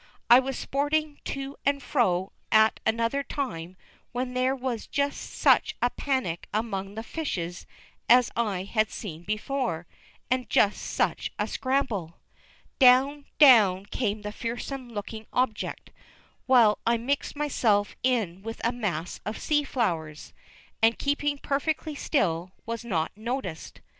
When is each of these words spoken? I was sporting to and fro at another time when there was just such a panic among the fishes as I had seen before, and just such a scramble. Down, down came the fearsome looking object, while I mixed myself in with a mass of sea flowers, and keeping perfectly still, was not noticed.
I 0.31 0.39
was 0.39 0.57
sporting 0.57 1.19
to 1.25 1.57
and 1.63 1.79
fro 1.79 2.31
at 2.51 2.79
another 2.87 3.21
time 3.21 3.77
when 4.13 4.33
there 4.33 4.55
was 4.55 4.87
just 4.87 5.21
such 5.35 5.75
a 5.79 5.91
panic 5.91 6.47
among 6.51 6.95
the 6.95 7.03
fishes 7.03 7.67
as 8.09 8.31
I 8.35 8.63
had 8.63 8.89
seen 8.89 9.21
before, 9.21 9.85
and 10.31 10.49
just 10.49 10.81
such 10.81 11.31
a 11.37 11.45
scramble. 11.47 12.15
Down, 12.79 13.25
down 13.37 13.85
came 13.85 14.23
the 14.23 14.31
fearsome 14.31 14.89
looking 14.89 15.27
object, 15.33 15.91
while 16.47 16.79
I 16.83 16.97
mixed 16.97 17.35
myself 17.35 17.95
in 18.01 18.41
with 18.41 18.59
a 18.63 18.71
mass 18.71 19.19
of 19.23 19.37
sea 19.37 19.63
flowers, 19.63 20.33
and 20.81 20.97
keeping 20.97 21.37
perfectly 21.37 21.93
still, 21.93 22.51
was 22.65 22.83
not 22.83 23.11
noticed. 23.15 23.81